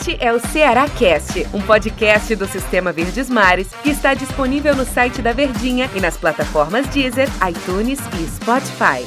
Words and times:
Este 0.00 0.16
é 0.18 0.32
o 0.32 0.40
Ceará 0.40 0.88
Cast, 0.88 1.46
um 1.52 1.60
podcast 1.60 2.34
do 2.34 2.46
Sistema 2.46 2.90
Verdes 2.90 3.28
Mares 3.28 3.68
que 3.82 3.90
está 3.90 4.14
disponível 4.14 4.74
no 4.74 4.86
site 4.86 5.20
da 5.20 5.34
Verdinha 5.34 5.90
e 5.94 6.00
nas 6.00 6.16
plataformas 6.16 6.88
Deezer, 6.88 7.28
iTunes 7.46 7.98
e 8.18 8.26
Spotify. 8.26 9.06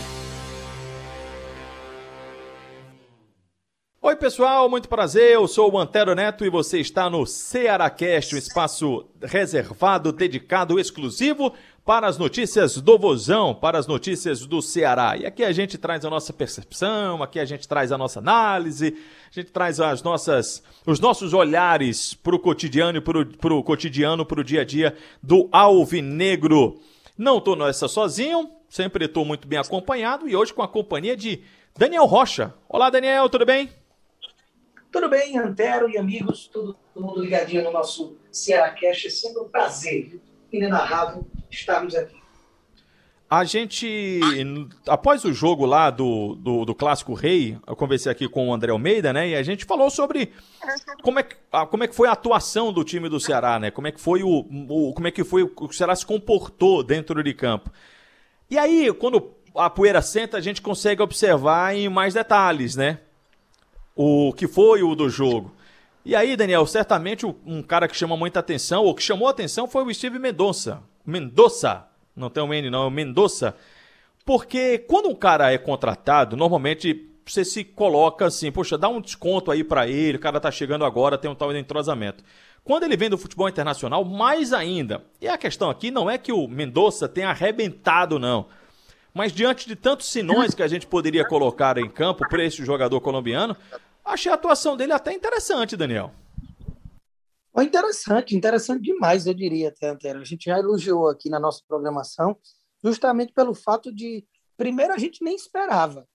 Oi, 3.99 4.15
pessoal, 4.17 4.69
muito 4.69 4.87
prazer. 4.87 5.31
Eu 5.31 5.47
sou 5.47 5.71
o 5.73 5.79
Antero 5.79 6.13
Neto 6.13 6.45
e 6.45 6.49
você 6.49 6.79
está 6.79 7.09
no 7.09 7.25
Cearacast, 7.25 8.35
um 8.35 8.37
espaço 8.37 9.07
reservado, 9.19 10.11
dedicado, 10.11 10.79
exclusivo 10.79 11.55
para 11.85 12.07
as 12.07 12.17
notícias 12.17 12.77
do 12.77 12.97
Vozão, 12.97 13.53
para 13.53 13.77
as 13.77 13.85
notícias 13.85 14.45
do 14.45 14.61
Ceará. 14.61 15.17
E 15.17 15.25
aqui 15.25 15.43
a 15.43 15.51
gente 15.51 15.77
traz 15.77 16.05
a 16.05 16.09
nossa 16.09 16.31
percepção, 16.31 17.21
aqui 17.21 17.39
a 17.39 17.45
gente 17.45 17.67
traz 17.67 17.91
a 17.91 17.97
nossa 17.97 18.19
análise, 18.19 18.95
a 19.29 19.33
gente 19.33 19.51
traz 19.51 19.81
as 19.81 20.01
nossas, 20.01 20.63
os 20.85 20.99
nossos 21.01 21.33
olhares 21.33 22.13
para 22.13 22.35
o 22.35 22.39
cotidiano 22.39 23.01
para 23.01 23.53
o 23.53 23.63
cotidiano, 23.63 24.25
para 24.25 24.39
o 24.39 24.43
dia 24.43 24.61
a 24.61 24.65
dia 24.65 24.95
do 25.21 25.49
Alvinegro. 25.51 26.79
Não 27.17 27.37
estou 27.37 27.55
nessa 27.55 27.89
sozinho, 27.89 28.49
sempre 28.69 29.05
estou 29.05 29.25
muito 29.25 29.45
bem 29.45 29.59
acompanhado 29.59 30.27
e 30.27 30.35
hoje 30.35 30.53
com 30.53 30.63
a 30.63 30.67
companhia 30.67 31.17
de 31.17 31.43
Daniel 31.77 32.05
Rocha. 32.05 32.53
Olá, 32.69 32.89
Daniel, 32.89 33.27
tudo 33.29 33.45
bem? 33.45 33.69
Tudo 34.89 35.09
bem, 35.09 35.37
Antero 35.37 35.89
e 35.89 35.97
amigos, 35.97 36.47
todo 36.47 36.77
mundo 36.95 37.19
ligadinho 37.19 37.63
no 37.63 37.71
nosso 37.71 38.15
Ceará 38.31 38.69
Cash. 38.69 39.05
É 39.05 39.09
sempre 39.09 39.41
um 39.41 39.49
prazer 39.49 40.21
inenarrável 40.53 41.27
estarmos 41.49 41.95
aqui. 41.95 42.23
A 43.29 43.43
gente, 43.43 44.19
após 44.87 45.25
o 45.25 45.33
jogo 45.33 45.65
lá 45.65 45.89
do, 45.89 46.35
do, 46.35 46.65
do, 46.65 46.75
Clássico 46.75 47.15
Rei, 47.15 47.57
eu 47.65 47.75
conversei 47.75 48.11
aqui 48.11 48.29
com 48.29 48.49
o 48.49 48.53
André 48.53 48.71
Almeida, 48.71 49.11
né? 49.11 49.29
E 49.29 49.35
a 49.35 49.41
gente 49.41 49.65
falou 49.65 49.89
sobre 49.89 50.31
como 51.01 51.17
é, 51.17 51.23
que, 51.23 51.35
como 51.71 51.83
é 51.83 51.87
que 51.87 51.95
foi 51.95 52.07
a 52.07 52.11
atuação 52.11 52.71
do 52.71 52.83
time 52.83 53.09
do 53.09 53.19
Ceará, 53.19 53.57
né? 53.57 53.71
Como 53.71 53.87
é 53.87 53.91
que 53.91 53.99
foi 53.99 54.21
o, 54.21 54.45
o 54.69 54.93
como 54.93 55.07
é 55.07 55.11
que 55.11 55.23
foi 55.23 55.41
o 55.41 55.73
Ceará 55.73 55.95
se 55.95 56.05
comportou 56.05 56.83
dentro 56.83 57.23
de 57.23 57.33
campo. 57.33 57.71
E 58.51 58.57
aí, 58.57 58.93
quando 58.93 59.31
a 59.55 59.67
poeira 59.67 60.03
senta, 60.03 60.37
a 60.37 60.41
gente 60.41 60.61
consegue 60.61 61.01
observar 61.01 61.75
em 61.75 61.89
mais 61.89 62.13
detalhes, 62.13 62.75
né? 62.75 62.99
O 63.95 64.31
que 64.33 64.47
foi 64.47 64.83
o 64.83 64.93
do 64.93 65.09
jogo. 65.09 65.51
E 66.05 66.15
aí, 66.15 66.35
Daniel, 66.35 66.65
certamente 66.65 67.25
um 67.25 67.63
cara 67.63 67.87
que 67.87 67.95
chama 67.95 68.17
muita 68.17 68.39
atenção, 68.39 68.83
ou 68.83 68.93
que 68.93 69.01
chamou 69.01 69.27
atenção, 69.27 69.67
foi 69.67 69.83
o 69.83 69.93
Steve 69.93 70.19
Mendonça. 70.19 70.83
Mendonça, 71.05 71.87
não 72.15 72.29
tem 72.29 72.43
um 72.43 72.53
N 72.53 72.69
não, 72.69 72.83
é 72.83 72.87
o 72.87 72.91
Mendonça. 72.91 73.55
Porque 74.25 74.79
quando 74.79 75.09
um 75.09 75.15
cara 75.15 75.51
é 75.51 75.57
contratado, 75.57 76.35
normalmente 76.35 77.09
você 77.25 77.45
se 77.45 77.63
coloca 77.63 78.25
assim, 78.25 78.51
poxa, 78.51 78.77
dá 78.77 78.89
um 78.89 78.99
desconto 78.99 79.49
aí 79.49 79.63
para 79.63 79.87
ele, 79.87 80.17
o 80.17 80.21
cara 80.21 80.39
tá 80.39 80.51
chegando 80.51 80.83
agora, 80.83 81.17
tem 81.17 81.31
um 81.31 81.35
tal 81.35 81.53
de 81.53 81.59
entrosamento. 81.59 82.23
Quando 82.63 82.83
ele 82.83 82.95
vem 82.95 83.09
do 83.09 83.17
futebol 83.17 83.47
internacional, 83.49 84.05
mais 84.05 84.53
ainda. 84.53 85.03
E 85.21 85.27
a 85.27 85.37
questão 85.37 85.69
aqui 85.69 85.91
não 85.91 86.09
é 86.09 86.17
que 86.17 86.31
o 86.31 86.47
Mendonça 86.47 87.07
tenha 87.09 87.29
arrebentado, 87.29 88.17
não. 88.19 88.47
Mas 89.13 89.31
diante 89.31 89.67
de 89.67 89.75
tantos 89.75 90.07
sinões 90.07 90.55
que 90.55 90.63
a 90.63 90.67
gente 90.67 90.87
poderia 90.87 91.25
colocar 91.25 91.77
em 91.77 91.89
campo 91.89 92.27
para 92.27 92.43
esse 92.43 92.63
jogador 92.65 92.99
colombiano, 92.99 93.55
achei 94.03 94.31
a 94.31 94.35
atuação 94.35 94.75
dele 94.75 94.93
até 94.93 95.13
interessante, 95.13 95.77
Daniel. 95.77 96.13
Foi 97.53 97.65
interessante, 97.65 98.35
interessante 98.35 98.81
demais, 98.81 99.27
eu 99.27 99.33
diria 99.33 99.69
até, 99.69 99.89
Antero. 99.89 100.19
A 100.19 100.23
gente 100.25 100.45
já 100.45 100.57
elogiou 100.57 101.07
aqui 101.07 101.29
na 101.29 101.39
nossa 101.39 101.61
programação, 101.67 102.37
justamente 102.83 103.31
pelo 103.31 103.53
fato 103.53 103.93
de, 103.93 104.25
primeiro, 104.57 104.93
a 104.93 104.97
gente 104.97 105.23
nem 105.23 105.35
esperava 105.35 106.07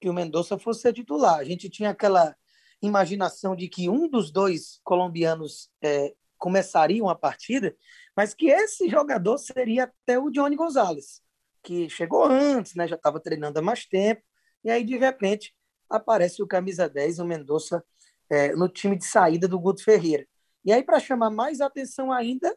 que 0.00 0.08
o 0.08 0.12
Mendonça 0.12 0.56
fosse 0.58 0.82
ser 0.82 0.92
titular. 0.92 1.40
A 1.40 1.44
gente 1.44 1.68
tinha 1.68 1.90
aquela 1.90 2.34
imaginação 2.80 3.56
de 3.56 3.68
que 3.68 3.88
um 3.88 4.08
dos 4.08 4.30
dois 4.30 4.80
colombianos 4.84 5.68
é, 5.82 6.14
começariam 6.38 7.08
a 7.08 7.14
partida, 7.14 7.74
mas 8.16 8.34
que 8.34 8.46
esse 8.46 8.88
jogador 8.88 9.38
seria 9.38 9.84
até 9.84 10.18
o 10.18 10.30
Johnny 10.30 10.54
Gonzalez, 10.54 11.20
que 11.62 11.88
chegou 11.88 12.24
antes, 12.24 12.74
né, 12.74 12.86
já 12.86 12.96
estava 12.96 13.18
treinando 13.18 13.58
há 13.58 13.62
mais 13.62 13.86
tempo, 13.86 14.22
e 14.62 14.70
aí, 14.70 14.84
de 14.84 14.96
repente, 14.96 15.54
aparece 15.88 16.42
o 16.42 16.46
camisa 16.46 16.88
10, 16.88 17.18
o 17.18 17.24
Mendonça, 17.24 17.84
é, 18.30 18.54
no 18.54 18.68
time 18.68 18.96
de 18.96 19.04
saída 19.04 19.46
do 19.46 19.58
Guto 19.58 19.82
Ferreira. 19.82 20.26
E 20.64 20.72
aí, 20.72 20.82
para 20.82 20.98
chamar 20.98 21.30
mais 21.30 21.60
atenção 21.60 22.10
ainda, 22.10 22.56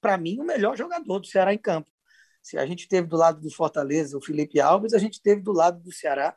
para 0.00 0.16
mim, 0.16 0.38
o 0.40 0.44
melhor 0.44 0.76
jogador 0.76 1.18
do 1.18 1.26
Ceará 1.26 1.52
em 1.52 1.58
campo. 1.58 1.90
Se 2.42 2.56
a 2.56 2.64
gente 2.64 2.88
teve 2.88 3.06
do 3.06 3.16
lado 3.16 3.40
do 3.40 3.50
Fortaleza 3.50 4.16
o 4.16 4.24
Felipe 4.24 4.60
Alves, 4.60 4.94
a 4.94 4.98
gente 4.98 5.20
teve 5.20 5.42
do 5.42 5.52
lado 5.52 5.82
do 5.82 5.92
Ceará 5.92 6.36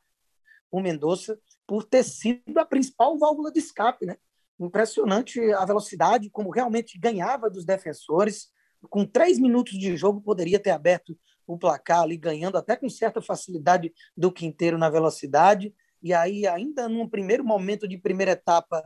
o 0.72 0.82
Mendonça, 0.82 1.40
por 1.68 1.84
ter 1.84 2.04
sido 2.04 2.58
a 2.58 2.66
principal 2.66 3.18
válvula 3.18 3.52
de 3.52 3.60
escape, 3.60 4.08
né? 4.08 4.18
Impressionante 4.60 5.40
a 5.54 5.66
velocidade, 5.66 6.30
como 6.32 6.50
realmente 6.50 6.98
ganhava 6.98 7.50
dos 7.50 7.64
defensores. 7.64 8.50
Com 8.90 9.06
três 9.06 9.38
minutos 9.40 9.78
de 9.78 9.96
jogo, 9.96 10.20
poderia 10.20 10.60
ter 10.60 10.72
aberto 10.72 11.18
o 11.46 11.58
placar 11.58 12.02
ali, 12.02 12.18
ganhando 12.18 12.58
até 12.58 12.76
com 12.76 12.90
certa 12.90 13.22
facilidade 13.22 13.94
do 14.18 14.32
Quinteiro 14.32 14.78
na 14.78 14.90
velocidade. 14.90 15.74
E 16.04 16.14
aí, 16.14 16.46
ainda 16.46 16.90
num 16.90 17.08
primeiro 17.08 17.46
momento 17.46 17.88
de 17.88 17.98
primeira 17.98 18.34
etapa, 18.34 18.86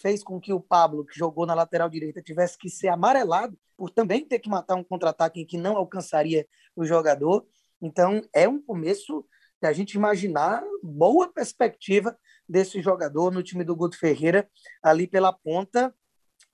fez 0.00 0.24
com 0.24 0.40
que 0.40 0.50
o 0.50 0.60
Pablo, 0.60 1.04
que 1.04 1.18
jogou 1.18 1.44
na 1.44 1.52
lateral 1.52 1.90
direita, 1.90 2.22
tivesse 2.22 2.56
que 2.56 2.70
ser 2.70 2.88
amarelado 2.88 3.58
por 3.76 3.90
também 3.90 4.24
ter 4.26 4.38
que 4.38 4.48
matar 4.48 4.76
um 4.76 4.82
contra-ataque 4.82 5.44
que 5.44 5.58
não 5.58 5.76
alcançaria 5.76 6.48
o 6.74 6.86
jogador. 6.86 7.46
Então, 7.82 8.22
é 8.32 8.48
um 8.48 8.60
começo 8.60 9.26
de 9.60 9.68
a 9.68 9.74
gente 9.74 9.94
imaginar 9.94 10.64
boa 10.82 11.30
perspectiva 11.30 12.18
desse 12.48 12.80
jogador 12.80 13.30
no 13.30 13.42
time 13.42 13.62
do 13.62 13.76
Guto 13.76 13.98
Ferreira, 13.98 14.50
ali 14.82 15.06
pela 15.06 15.34
ponta, 15.34 15.94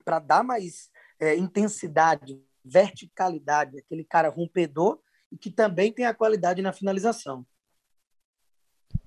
para 0.05 0.19
dar 0.19 0.43
mais 0.43 0.91
é, 1.21 1.37
intensidade, 1.37 2.43
verticalidade, 2.65 3.79
aquele 3.79 4.05
cara 4.05 4.29
rompedor 4.29 5.01
e 5.31 5.39
que 5.39 5.51
também 5.51 5.93
tem 5.93 6.05
a 6.05 6.15
qualidade 6.15 6.63
na 6.63 6.73
finalização. 6.73 7.47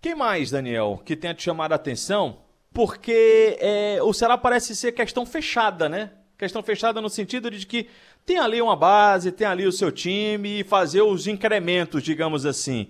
Quem 0.02 0.16
mais, 0.16 0.50
Daniel, 0.50 1.00
que 1.06 1.16
tenha 1.16 1.34
te 1.34 1.44
chamado 1.44 1.74
a 1.74 1.76
atenção 1.76 2.40
porque 2.74 3.58
é, 3.60 4.00
o 4.02 4.12
Ceará 4.14 4.36
parece 4.36 4.76
ser 4.76 4.94
questão 4.94 5.26
fechada, 5.28 5.88
né? 5.88 6.12
Questão 6.38 6.64
fechada 6.64 7.00
no 7.00 7.10
sentido 7.10 7.52
de 7.52 7.66
que 7.68 7.88
tem 8.26 8.40
ali 8.40 8.60
uma 8.60 8.76
base, 8.76 9.32
tem 9.32 9.46
ali 9.46 9.68
o 9.68 9.72
seu 9.72 9.92
time 9.92 10.62
e 10.62 10.64
fazer 10.64 11.04
os 11.04 11.28
incrementos, 11.28 12.02
digamos 12.02 12.48
assim. 12.48 12.90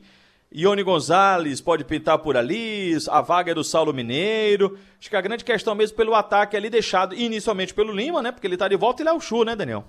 Ione 0.54 0.84
Gonzalez 0.84 1.60
pode 1.60 1.84
pintar 1.84 2.20
por 2.20 2.38
ali, 2.38 2.96
a 3.10 3.20
vaga 3.20 3.52
é 3.52 3.56
do 3.56 3.64
Saulo 3.64 3.94
Mineiro. 3.94 4.80
Acho 4.98 5.10
que 5.10 5.16
a 5.16 5.22
grande 5.22 5.44
questão 5.44 5.76
mesmo 5.76 5.98
pelo 5.98 6.16
ataque 6.16 6.56
ali 6.56 6.70
deixado 6.70 7.14
inicialmente 7.14 7.74
pelo 7.74 7.94
Lima, 7.94 8.22
né? 8.22 8.32
Porque 8.32 8.48
ele 8.48 8.56
está 8.56 8.70
de 8.70 8.78
volta 8.78 9.02
e 9.02 9.04
ele 9.04 9.10
é 9.10 9.14
o 9.14 9.20
Chu, 9.20 9.44
né, 9.44 9.54
Daniel? 9.54 9.84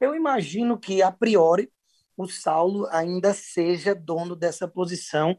Eu 0.00 0.14
imagino 0.14 0.78
que, 0.78 1.02
a 1.02 1.10
priori, 1.10 1.70
o 2.16 2.26
Saulo 2.26 2.86
ainda 2.90 3.34
seja 3.34 3.94
dono 3.94 4.34
dessa 4.34 4.66
posição 4.66 5.36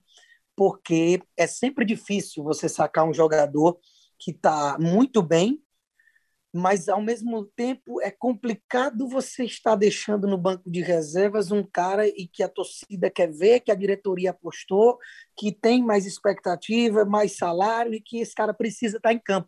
porque 0.60 1.24
é 1.38 1.48
sempre 1.48 1.86
difícil 1.86 2.44
você 2.44 2.68
sacar 2.68 3.08
um 3.08 3.14
jogador 3.14 3.80
que 4.20 4.32
está 4.32 4.78
muito 4.78 5.24
bem, 5.24 5.64
mas 6.54 6.90
ao 6.90 7.02
mesmo 7.02 7.46
tempo 7.46 8.02
é 8.02 8.12
complicado 8.12 9.08
você 9.08 9.46
estar 9.46 9.78
deixando 9.78 10.28
no 10.28 10.38
banco 10.38 10.70
de 10.70 10.82
reservas 10.82 11.50
um 11.50 11.64
cara 11.64 12.06
e 12.06 12.28
que 12.28 12.44
a 12.44 12.50
torcida 12.50 13.10
quer 13.10 13.32
ver, 13.32 13.62
que 13.62 13.72
a 13.72 13.76
diretoria 13.76 14.32
apostou, 14.32 15.00
que 15.38 15.50
tem 15.50 15.82
mais 15.82 16.06
expectativa, 16.06 17.06
mais 17.06 17.38
salário 17.38 17.94
e 17.94 18.02
que 18.02 18.20
esse 18.20 18.36
cara 18.36 18.54
precisa 18.54 18.98
estar 18.98 19.14
em 19.14 19.20
campo. 19.20 19.48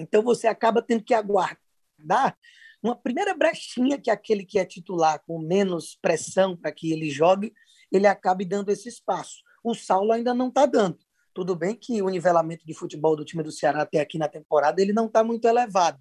Então 0.00 0.22
você 0.22 0.46
acaba 0.46 0.80
tendo 0.80 1.04
que 1.04 1.12
aguardar 1.12 2.38
uma 2.82 2.96
primeira 2.96 3.34
brechinha 3.34 4.00
que 4.00 4.10
aquele 4.10 4.46
que 4.46 4.58
é 4.58 4.64
titular 4.64 5.22
com 5.26 5.38
menos 5.38 5.94
pressão 6.00 6.56
para 6.56 6.72
que 6.72 6.90
ele 6.90 7.10
jogue, 7.10 7.52
ele 7.92 8.06
acabe 8.06 8.46
dando 8.46 8.72
esse 8.72 8.88
espaço 8.88 9.44
o 9.70 9.74
Saulo 9.74 10.12
ainda 10.12 10.32
não 10.32 10.48
está 10.48 10.64
dando. 10.64 10.96
Tudo 11.34 11.56
bem 11.56 11.74
que 11.74 12.00
o 12.00 12.08
nivelamento 12.08 12.64
de 12.64 12.72
futebol 12.72 13.16
do 13.16 13.24
time 13.24 13.42
do 13.42 13.50
Ceará 13.50 13.82
até 13.82 13.98
aqui 13.98 14.16
na 14.16 14.28
temporada 14.28 14.80
ele 14.80 14.92
não 14.92 15.06
está 15.06 15.24
muito 15.24 15.46
elevado. 15.48 15.98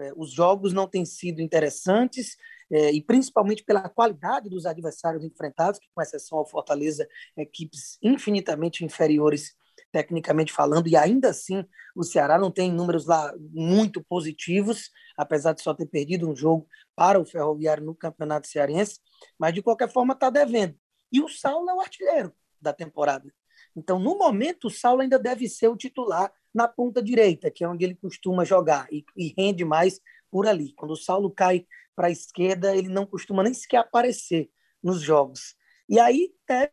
É, 0.00 0.12
os 0.16 0.32
jogos 0.32 0.72
não 0.72 0.88
têm 0.88 1.04
sido 1.04 1.42
interessantes 1.42 2.36
é, 2.70 2.90
e 2.90 3.02
principalmente 3.02 3.64
pela 3.64 3.86
qualidade 3.86 4.48
dos 4.48 4.64
adversários 4.64 5.22
enfrentados, 5.24 5.78
que 5.78 5.88
com 5.94 6.00
exceção 6.00 6.38
ao 6.38 6.48
Fortaleza, 6.48 7.06
equipes 7.36 7.98
infinitamente 8.02 8.82
inferiores 8.82 9.54
tecnicamente 9.92 10.50
falando, 10.50 10.88
e 10.88 10.96
ainda 10.96 11.28
assim 11.28 11.66
o 11.94 12.02
Ceará 12.02 12.38
não 12.38 12.50
tem 12.50 12.72
números 12.72 13.04
lá 13.04 13.30
muito 13.50 14.02
positivos, 14.02 14.90
apesar 15.18 15.52
de 15.52 15.60
só 15.60 15.74
ter 15.74 15.84
perdido 15.84 16.30
um 16.30 16.34
jogo 16.34 16.66
para 16.96 17.20
o 17.20 17.26
Ferroviário 17.26 17.84
no 17.84 17.94
Campeonato 17.94 18.48
Cearense, 18.48 19.00
mas 19.38 19.52
de 19.52 19.60
qualquer 19.60 19.92
forma 19.92 20.14
está 20.14 20.30
devendo. 20.30 20.74
E 21.12 21.20
o 21.20 21.28
Saulo 21.28 21.68
é 21.68 21.74
o 21.74 21.80
artilheiro 21.80 22.32
da 22.62 22.72
temporada. 22.72 23.32
Então, 23.74 23.98
no 23.98 24.16
momento, 24.16 24.66
o 24.66 24.70
Saulo 24.70 25.02
ainda 25.02 25.18
deve 25.18 25.48
ser 25.48 25.68
o 25.68 25.76
titular 25.76 26.32
na 26.54 26.68
ponta 26.68 27.02
direita, 27.02 27.50
que 27.50 27.64
é 27.64 27.68
onde 27.68 27.84
ele 27.84 27.94
costuma 27.94 28.44
jogar 28.44 28.86
e, 28.92 29.04
e 29.16 29.34
rende 29.36 29.64
mais 29.64 30.00
por 30.30 30.46
ali. 30.46 30.72
Quando 30.74 30.92
o 30.92 30.96
Saulo 30.96 31.30
cai 31.30 31.66
para 31.94 32.08
a 32.08 32.10
esquerda, 32.10 32.74
ele 32.74 32.88
não 32.88 33.06
costuma 33.06 33.42
nem 33.42 33.54
sequer 33.54 33.78
aparecer 33.78 34.50
nos 34.82 35.00
jogos. 35.00 35.56
E 35.88 35.98
aí 35.98 36.32
deve 36.46 36.72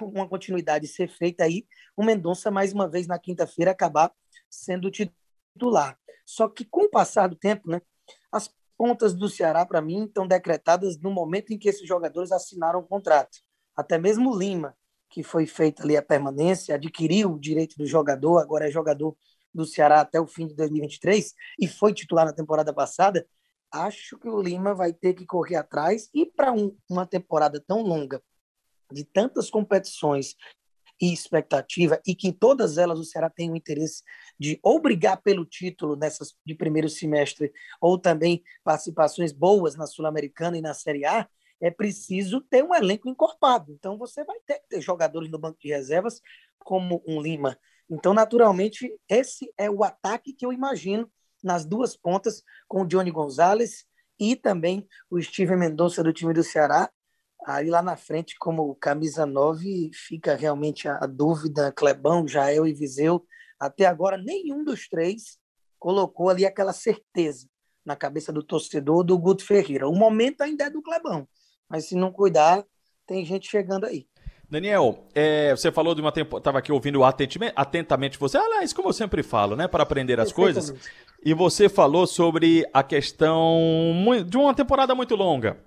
uma 0.00 0.28
continuidade 0.28 0.86
ser 0.86 1.08
feita 1.08 1.44
aí, 1.44 1.66
o 1.96 2.04
Mendonça 2.04 2.50
mais 2.50 2.72
uma 2.72 2.88
vez 2.88 3.06
na 3.06 3.18
quinta-feira 3.18 3.70
acabar 3.70 4.12
sendo 4.50 4.90
titular. 4.90 5.98
Só 6.24 6.48
que 6.48 6.64
com 6.64 6.84
o 6.84 6.90
passar 6.90 7.28
do 7.28 7.36
tempo, 7.36 7.70
né, 7.70 7.80
as 8.30 8.50
pontas 8.76 9.14
do 9.14 9.28
Ceará, 9.28 9.64
para 9.64 9.80
mim, 9.80 10.04
estão 10.04 10.26
decretadas 10.26 10.98
no 11.00 11.10
momento 11.10 11.52
em 11.52 11.58
que 11.58 11.68
esses 11.68 11.86
jogadores 11.86 12.30
assinaram 12.30 12.80
o 12.80 12.86
contrato. 12.86 13.38
Até 13.74 13.98
mesmo 13.98 14.36
Lima, 14.36 14.76
que 15.08 15.22
foi 15.22 15.46
feita 15.46 15.82
ali 15.82 15.96
a 15.96 16.02
permanência, 16.02 16.74
adquiriu 16.74 17.32
o 17.32 17.40
direito 17.40 17.76
do 17.76 17.86
jogador, 17.86 18.38
agora 18.38 18.68
é 18.68 18.70
jogador 18.70 19.16
do 19.54 19.64
Ceará 19.64 20.00
até 20.00 20.20
o 20.20 20.26
fim 20.26 20.46
de 20.46 20.54
2023 20.54 21.34
e 21.58 21.66
foi 21.66 21.92
titular 21.92 22.26
na 22.26 22.32
temporada 22.32 22.72
passada. 22.72 23.26
Acho 23.70 24.18
que 24.18 24.28
o 24.28 24.40
Lima 24.40 24.74
vai 24.74 24.92
ter 24.92 25.14
que 25.14 25.24
correr 25.24 25.56
atrás 25.56 26.08
e 26.14 26.26
para 26.26 26.52
um, 26.52 26.76
uma 26.88 27.06
temporada 27.06 27.62
tão 27.66 27.82
longa, 27.82 28.22
de 28.92 29.04
tantas 29.04 29.50
competições 29.50 30.36
e 31.00 31.12
expectativa, 31.12 32.00
e 32.06 32.14
que 32.14 32.28
em 32.28 32.32
todas 32.32 32.78
elas 32.78 32.98
o 32.98 33.04
Ceará 33.04 33.28
tem 33.28 33.50
o 33.50 33.56
interesse 33.56 34.02
de 34.38 34.58
ou 34.62 34.80
brigar 34.80 35.20
pelo 35.20 35.44
título 35.44 35.94
nessas 35.94 36.34
de 36.44 36.54
primeiro 36.54 36.88
semestre, 36.88 37.52
ou 37.80 37.98
também 37.98 38.42
participações 38.64 39.32
boas 39.32 39.76
na 39.76 39.86
Sul-Americana 39.86 40.56
e 40.56 40.62
na 40.62 40.72
Série 40.72 41.04
A, 41.04 41.28
é 41.60 41.70
preciso 41.70 42.40
ter 42.40 42.62
um 42.62 42.74
elenco 42.74 43.08
encorpado. 43.08 43.72
Então 43.72 43.96
você 43.96 44.24
vai 44.24 44.38
ter 44.46 44.58
que 44.60 44.68
ter 44.68 44.80
jogadores 44.80 45.30
no 45.30 45.38
banco 45.38 45.58
de 45.60 45.68
reservas 45.68 46.20
como 46.58 47.02
um 47.06 47.20
Lima. 47.20 47.58
Então, 47.88 48.12
naturalmente, 48.12 48.92
esse 49.08 49.52
é 49.56 49.70
o 49.70 49.84
ataque 49.84 50.32
que 50.32 50.44
eu 50.44 50.52
imagino 50.52 51.10
nas 51.42 51.64
duas 51.64 51.96
pontas, 51.96 52.42
com 52.66 52.82
o 52.82 52.86
Johnny 52.86 53.10
Gonzalez 53.10 53.84
e 54.18 54.34
também 54.34 54.86
o 55.08 55.20
Steven 55.22 55.56
Mendonça 55.56 56.02
do 56.02 56.12
time 56.12 56.34
do 56.34 56.42
Ceará. 56.42 56.90
Aí 57.46 57.70
lá 57.70 57.80
na 57.80 57.96
frente, 57.96 58.34
como 58.40 58.74
camisa 58.74 59.24
9, 59.24 59.90
fica 59.94 60.34
realmente 60.34 60.88
a, 60.88 61.06
dúvida, 61.06 61.70
Clebão, 61.70 62.26
Jael 62.26 62.66
e 62.66 62.74
Viseu. 62.74 63.24
Até 63.60 63.86
agora, 63.86 64.18
nenhum 64.18 64.64
dos 64.64 64.88
três 64.88 65.38
colocou 65.78 66.28
ali 66.28 66.44
aquela 66.44 66.72
certeza 66.72 67.48
na 67.84 67.94
cabeça 67.94 68.32
do 68.32 68.42
torcedor 68.42 69.04
do 69.04 69.16
Guto 69.16 69.44
Ferreira. 69.44 69.88
O 69.88 69.94
momento 69.94 70.40
ainda 70.40 70.64
é 70.64 70.70
do 70.70 70.82
Clebão, 70.82 71.28
mas 71.68 71.86
se 71.86 71.94
não 71.94 72.12
cuidar, 72.12 72.64
tem 73.06 73.24
gente 73.24 73.48
chegando 73.48 73.86
aí. 73.86 74.06
Daniel, 74.48 75.04
é, 75.12 75.50
você 75.50 75.72
falou 75.72 75.94
de 75.94 76.00
uma 76.00 76.12
temporada, 76.12 76.38
estava 76.38 76.58
aqui 76.58 76.70
ouvindo 76.70 77.02
atentamente, 77.02 77.52
atentamente 77.56 78.18
você, 78.18 78.38
aliás, 78.38 78.72
como 78.72 78.88
eu 78.88 78.92
sempre 78.92 79.22
falo, 79.22 79.56
né, 79.56 79.66
para 79.66 79.82
aprender 79.82 80.20
as 80.20 80.32
coisas, 80.32 80.72
e 81.24 81.34
você 81.34 81.68
falou 81.68 82.06
sobre 82.06 82.64
a 82.72 82.82
questão 82.82 83.58
de 84.24 84.36
uma 84.36 84.54
temporada 84.54 84.94
muito 84.94 85.16
longa. 85.16 85.58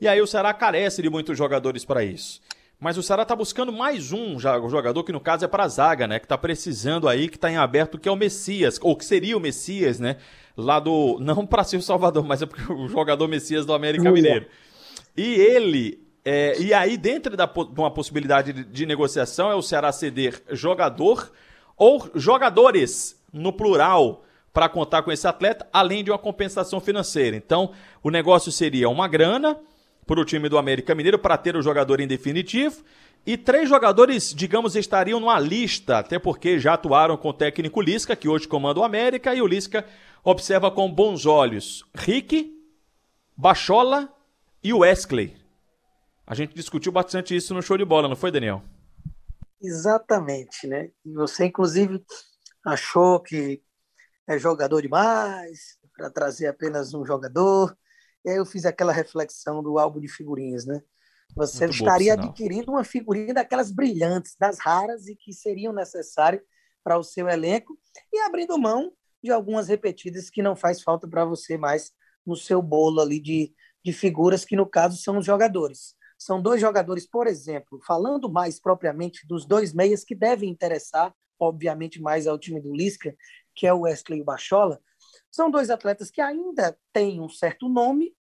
E 0.00 0.06
aí 0.06 0.20
o 0.20 0.26
Ceará 0.26 0.54
carece 0.54 1.02
de 1.02 1.10
muitos 1.10 1.36
jogadores 1.36 1.84
para 1.84 2.04
isso. 2.04 2.40
Mas 2.78 2.98
o 2.98 3.02
Ceará 3.02 3.22
está 3.22 3.36
buscando 3.36 3.72
mais 3.72 4.10
um 4.10 4.40
jogador, 4.40 5.04
que 5.04 5.12
no 5.12 5.20
caso 5.20 5.44
é 5.44 5.48
para 5.48 5.62
a 5.62 5.68
zaga, 5.68 6.08
né? 6.08 6.18
Que 6.18 6.24
está 6.24 6.36
precisando 6.36 7.08
aí, 7.08 7.28
que 7.28 7.36
está 7.36 7.48
em 7.48 7.56
aberto, 7.56 7.96
que 7.96 8.08
é 8.08 8.12
o 8.12 8.16
Messias, 8.16 8.76
ou 8.82 8.96
que 8.96 9.04
seria 9.04 9.36
o 9.36 9.40
Messias, 9.40 10.00
né? 10.00 10.16
Lá 10.56 10.80
do. 10.80 11.16
Não 11.20 11.46
para 11.46 11.62
ser 11.62 11.76
o 11.76 11.82
Salvador, 11.82 12.24
mas 12.24 12.42
é 12.42 12.46
porque 12.46 12.72
o 12.72 12.88
jogador 12.88 13.28
Messias 13.28 13.64
do 13.64 13.72
América 13.72 14.10
Mineiro. 14.10 14.46
E 15.16 15.34
ele 15.34 16.02
é, 16.24 16.60
e 16.60 16.72
aí, 16.72 16.96
dentro 16.96 17.36
da, 17.36 17.46
de 17.46 17.80
uma 17.80 17.90
possibilidade 17.90 18.52
de, 18.52 18.64
de 18.64 18.86
negociação, 18.86 19.50
é 19.50 19.54
o 19.54 19.62
Ceará 19.62 19.90
ceder 19.90 20.40
jogador 20.50 21.32
ou 21.76 22.08
jogadores, 22.14 23.20
no 23.32 23.52
plural, 23.52 24.24
para 24.52 24.68
contar 24.68 25.02
com 25.02 25.10
esse 25.10 25.26
atleta, 25.26 25.66
além 25.72 26.04
de 26.04 26.10
uma 26.10 26.18
compensação 26.18 26.78
financeira. 26.78 27.36
Então, 27.36 27.72
o 28.02 28.10
negócio 28.10 28.52
seria 28.52 28.88
uma 28.88 29.08
grana 29.08 29.58
para 30.06 30.20
o 30.20 30.24
time 30.24 30.48
do 30.48 30.58
América 30.58 30.94
Mineiro 30.94 31.18
para 31.18 31.36
ter 31.36 31.56
o 31.56 31.62
jogador 31.62 32.00
em 32.00 32.06
definitivo. 32.06 32.84
E 33.26 33.36
três 33.36 33.68
jogadores, 33.68 34.34
digamos, 34.34 34.76
estariam 34.76 35.18
numa 35.18 35.40
lista, 35.40 35.98
até 35.98 36.18
porque 36.18 36.58
já 36.58 36.74
atuaram 36.74 37.16
com 37.16 37.30
o 37.30 37.32
técnico 37.32 37.80
Lisca, 37.80 38.14
que 38.14 38.28
hoje 38.28 38.46
comanda 38.46 38.80
o 38.80 38.84
América, 38.84 39.34
e 39.34 39.40
o 39.40 39.46
Lisca 39.46 39.84
observa 40.22 40.70
com 40.70 40.92
bons 40.92 41.24
olhos 41.24 41.84
Rick, 41.94 42.52
Bachola 43.36 44.08
e 44.62 44.72
Wesley. 44.72 45.36
A 46.26 46.34
gente 46.34 46.54
discutiu 46.54 46.92
bastante 46.92 47.34
isso 47.34 47.52
no 47.52 47.62
show 47.62 47.76
de 47.76 47.84
bola, 47.84 48.08
não 48.08 48.16
foi, 48.16 48.30
Daniel? 48.30 48.62
Exatamente, 49.60 50.66
né? 50.66 50.90
Você, 51.04 51.46
inclusive, 51.46 52.04
achou 52.64 53.20
que 53.20 53.62
é 54.28 54.38
jogador 54.38 54.80
demais 54.80 55.78
para 55.96 56.10
trazer 56.10 56.46
apenas 56.46 56.94
um 56.94 57.04
jogador. 57.04 57.76
E 58.24 58.30
aí 58.30 58.36
eu 58.36 58.46
fiz 58.46 58.64
aquela 58.64 58.92
reflexão 58.92 59.62
do 59.62 59.78
álbum 59.78 60.00
de 60.00 60.08
figurinhas, 60.08 60.64
né? 60.64 60.80
Você 61.34 61.66
Muito 61.66 61.78
estaria 61.78 62.14
adquirindo 62.14 62.70
uma 62.70 62.84
figurinha 62.84 63.34
daquelas 63.34 63.70
brilhantes, 63.70 64.36
das 64.38 64.58
raras 64.58 65.06
e 65.06 65.16
que 65.16 65.32
seriam 65.32 65.72
necessárias 65.72 66.42
para 66.84 66.98
o 66.98 67.02
seu 67.02 67.28
elenco 67.28 67.78
e 68.12 68.18
abrindo 68.20 68.58
mão 68.58 68.92
de 69.22 69.30
algumas 69.30 69.68
repetidas 69.68 70.28
que 70.28 70.42
não 70.42 70.54
faz 70.54 70.82
falta 70.82 71.08
para 71.08 71.24
você 71.24 71.56
mais 71.56 71.92
no 72.26 72.36
seu 72.36 72.60
bolo 72.60 73.00
ali 73.00 73.20
de, 73.20 73.54
de 73.84 73.92
figuras 73.92 74.44
que 74.44 74.56
no 74.56 74.66
caso 74.66 74.96
são 74.96 75.18
os 75.18 75.26
jogadores. 75.26 75.94
São 76.18 76.40
dois 76.40 76.60
jogadores, 76.60 77.06
por 77.06 77.26
exemplo, 77.26 77.80
falando 77.84 78.30
mais 78.30 78.60
propriamente 78.60 79.26
dos 79.26 79.44
dois 79.44 79.72
meias 79.72 80.04
que 80.04 80.14
devem 80.14 80.48
interessar, 80.48 81.12
obviamente, 81.38 82.00
mais 82.00 82.26
ao 82.26 82.38
time 82.38 82.60
do 82.60 82.74
Lisca, 82.74 83.14
que 83.54 83.66
é 83.66 83.72
o 83.72 83.80
Wesley 83.80 84.20
e 84.20 84.22
o 84.22 84.24
Bachola. 84.24 84.80
São 85.30 85.50
dois 85.50 85.68
atletas 85.68 86.10
que 86.10 86.20
ainda 86.20 86.78
têm 86.92 87.20
um 87.20 87.28
certo 87.28 87.68
nome, 87.68 88.14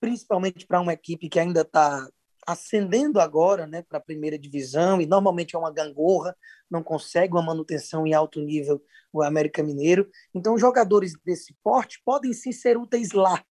principalmente 0.00 0.66
para 0.66 0.80
uma 0.80 0.92
equipe 0.92 1.28
que 1.28 1.38
ainda 1.38 1.60
está 1.60 2.08
ascendendo 2.46 3.20
agora 3.20 3.66
né, 3.66 3.82
para 3.82 3.98
a 3.98 4.02
primeira 4.02 4.38
divisão, 4.38 5.00
e 5.00 5.06
normalmente 5.06 5.56
é 5.56 5.58
uma 5.58 5.72
gangorra, 5.72 6.36
não 6.70 6.82
consegue 6.82 7.32
uma 7.32 7.42
manutenção 7.42 8.06
em 8.06 8.14
alto 8.14 8.40
nível 8.40 8.82
o 9.12 9.22
América 9.22 9.62
Mineiro. 9.62 10.08
Então, 10.34 10.58
jogadores 10.58 11.12
desse 11.24 11.54
porte 11.62 12.00
podem 12.04 12.32
sim 12.32 12.52
ser 12.52 12.76
úteis 12.76 13.12
lá. 13.12 13.44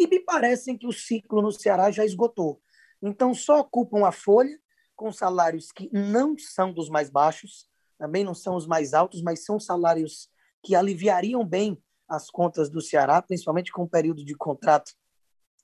E 0.00 0.06
me 0.06 0.18
parecem 0.18 0.78
que 0.78 0.86
o 0.86 0.92
ciclo 0.92 1.42
no 1.42 1.52
Ceará 1.52 1.90
já 1.90 2.06
esgotou. 2.06 2.58
Então, 3.02 3.34
só 3.34 3.60
ocupam 3.60 4.06
a 4.06 4.10
folha 4.10 4.58
com 4.96 5.12
salários 5.12 5.70
que 5.70 5.90
não 5.92 6.38
são 6.38 6.72
dos 6.72 6.88
mais 6.88 7.10
baixos, 7.10 7.68
também 7.98 8.24
não 8.24 8.34
são 8.34 8.56
os 8.56 8.66
mais 8.66 8.94
altos, 8.94 9.20
mas 9.22 9.44
são 9.44 9.60
salários 9.60 10.30
que 10.62 10.74
aliviariam 10.74 11.44
bem 11.44 11.78
as 12.08 12.30
contas 12.30 12.70
do 12.70 12.80
Ceará, 12.80 13.20
principalmente 13.20 13.70
com 13.70 13.82
o 13.82 13.88
período 13.88 14.24
de 14.24 14.34
contrato 14.34 14.92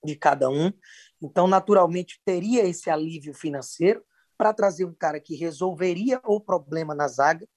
de 0.04 0.14
cada 0.14 0.50
um. 0.50 0.70
Então, 1.20 1.46
naturalmente, 1.46 2.20
teria 2.22 2.62
esse 2.66 2.90
alívio 2.90 3.32
financeiro 3.32 4.04
para 4.36 4.52
trazer 4.52 4.84
um 4.84 4.94
cara 4.94 5.18
que 5.18 5.34
resolveria 5.34 6.20
o 6.24 6.38
problema 6.38 6.94
na 6.94 7.08
zaga. 7.08 7.48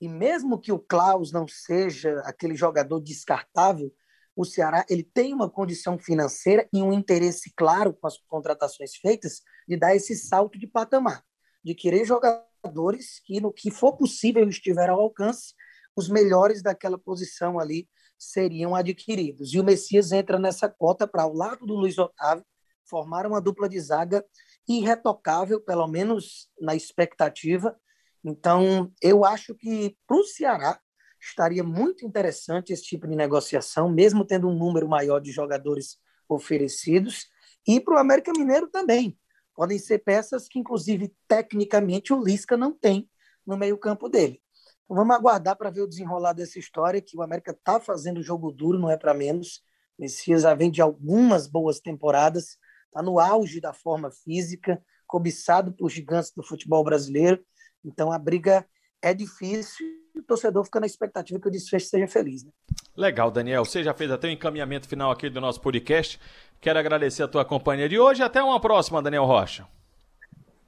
E 0.00 0.08
mesmo 0.08 0.60
que 0.60 0.70
o 0.70 0.78
Klaus 0.78 1.32
não 1.32 1.46
seja 1.48 2.20
aquele 2.24 2.54
jogador 2.54 3.00
descartável, 3.00 3.92
o 4.40 4.44
Ceará 4.44 4.86
ele 4.88 5.04
tem 5.04 5.34
uma 5.34 5.50
condição 5.50 5.98
financeira 5.98 6.66
e 6.72 6.82
um 6.82 6.94
interesse 6.94 7.52
claro 7.54 7.92
com 7.92 8.06
as 8.06 8.16
contratações 8.16 8.96
feitas 8.96 9.42
de 9.68 9.76
dar 9.76 9.94
esse 9.94 10.16
salto 10.16 10.58
de 10.58 10.66
patamar, 10.66 11.22
de 11.62 11.74
querer 11.74 12.06
jogadores 12.06 13.20
que, 13.22 13.38
no 13.38 13.52
que 13.52 13.70
for 13.70 13.98
possível, 13.98 14.48
estiver 14.48 14.88
ao 14.88 14.98
alcance, 14.98 15.52
os 15.94 16.08
melhores 16.08 16.62
daquela 16.62 16.96
posição 16.96 17.60
ali 17.60 17.86
seriam 18.18 18.74
adquiridos. 18.74 19.52
E 19.52 19.60
o 19.60 19.64
Messias 19.64 20.10
entra 20.10 20.38
nessa 20.38 20.70
cota 20.70 21.06
para, 21.06 21.24
ao 21.24 21.34
lado 21.34 21.66
do 21.66 21.74
Luiz 21.74 21.98
Otávio, 21.98 22.44
formar 22.88 23.26
uma 23.26 23.42
dupla 23.42 23.68
de 23.68 23.78
zaga 23.78 24.24
irretocável, 24.66 25.60
pelo 25.60 25.86
menos 25.86 26.48
na 26.58 26.74
expectativa. 26.74 27.78
Então, 28.24 28.90
eu 29.02 29.22
acho 29.22 29.54
que 29.54 29.94
para 30.06 30.16
o 30.16 30.24
Ceará 30.24 30.80
estaria 31.20 31.62
muito 31.62 32.04
interessante 32.04 32.72
esse 32.72 32.84
tipo 32.84 33.06
de 33.06 33.14
negociação, 33.14 33.90
mesmo 33.90 34.24
tendo 34.24 34.48
um 34.48 34.56
número 34.56 34.88
maior 34.88 35.20
de 35.20 35.30
jogadores 35.30 35.98
oferecidos, 36.28 37.28
e 37.66 37.78
para 37.80 37.94
o 37.94 37.98
América 37.98 38.32
Mineiro 38.32 38.68
também. 38.68 39.18
Podem 39.54 39.78
ser 39.78 39.98
peças 39.98 40.48
que, 40.48 40.58
inclusive, 40.58 41.14
tecnicamente, 41.28 42.12
o 42.12 42.22
Lisca 42.22 42.56
não 42.56 42.72
tem 42.72 43.08
no 43.46 43.56
meio-campo 43.56 44.08
dele. 44.08 44.40
Então, 44.84 44.96
vamos 44.96 45.14
aguardar 45.14 45.56
para 45.56 45.70
ver 45.70 45.82
o 45.82 45.86
desenrolar 45.86 46.32
dessa 46.32 46.58
história, 46.58 47.02
que 47.02 47.16
o 47.16 47.22
América 47.22 47.52
está 47.52 47.78
fazendo 47.78 48.22
jogo 48.22 48.50
duro, 48.50 48.78
não 48.78 48.90
é 48.90 48.96
para 48.96 49.12
menos. 49.12 49.62
Messias 49.98 50.42
já 50.42 50.54
vem 50.54 50.70
de 50.70 50.80
algumas 50.80 51.46
boas 51.46 51.78
temporadas, 51.80 52.56
está 52.86 53.02
no 53.02 53.20
auge 53.20 53.60
da 53.60 53.72
forma 53.72 54.10
física, 54.10 54.82
cobiçado 55.06 55.72
por 55.72 55.90
gigantes 55.90 56.32
do 56.32 56.42
futebol 56.42 56.82
brasileiro. 56.82 57.44
Então, 57.84 58.10
a 58.10 58.18
briga 58.18 58.66
é 59.02 59.12
difícil 59.12 59.99
e 60.14 60.18
o 60.18 60.22
torcedor 60.22 60.64
fica 60.64 60.80
na 60.80 60.86
expectativa 60.86 61.40
que 61.40 61.48
o 61.48 61.50
desfecho 61.50 61.86
seja 61.86 62.06
feliz. 62.06 62.44
Né? 62.44 62.50
Legal, 62.96 63.30
Daniel. 63.30 63.64
Você 63.64 63.82
já 63.82 63.94
fez 63.94 64.10
até 64.10 64.26
o 64.26 64.30
um 64.30 64.32
encaminhamento 64.32 64.88
final 64.88 65.10
aqui 65.10 65.28
do 65.30 65.40
nosso 65.40 65.60
podcast. 65.60 66.20
Quero 66.60 66.78
agradecer 66.78 67.22
a 67.22 67.28
tua 67.28 67.44
companhia 67.44 67.88
de 67.88 67.98
hoje. 67.98 68.22
Até 68.22 68.42
uma 68.42 68.60
próxima, 68.60 69.02
Daniel 69.02 69.24
Rocha. 69.24 69.66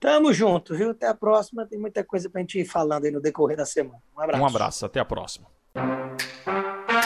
Tamo 0.01 0.33
junto, 0.33 0.75
viu? 0.75 0.91
Até 0.91 1.07
a 1.07 1.15
próxima. 1.15 1.67
Tem 1.67 1.79
muita 1.79 2.03
coisa 2.03 2.29
pra 2.29 2.41
gente 2.41 2.59
ir 2.59 2.65
falando 2.65 3.05
aí 3.05 3.11
no 3.11 3.21
decorrer 3.21 3.57
da 3.57 3.67
semana. 3.67 4.03
Um 4.17 4.21
abraço. 4.21 4.43
Um 4.43 4.47
abraço. 4.47 4.87
Até 4.87 5.01
a 5.01 5.05
próxima. 5.05 5.47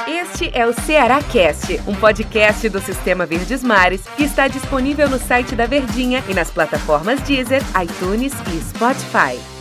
Este 0.09 0.51
é 0.57 0.67
o 0.67 0.73
Ceará 0.73 1.23
Cast, 1.23 1.81
um 1.89 1.95
podcast 1.95 2.69
do 2.69 2.81
Sistema 2.81 3.27
Verdes 3.27 3.63
Mares 3.63 4.07
que 4.17 4.25
está 4.25 4.49
disponível 4.49 5.09
no 5.09 5.19
site 5.19 5.55
da 5.55 5.67
Verdinha 5.67 6.23
e 6.29 6.35
nas 6.35 6.51
plataformas 6.51 7.21
Deezer, 7.23 7.63
iTunes 7.83 8.33
e 8.33 8.61
Spotify. 8.61 9.56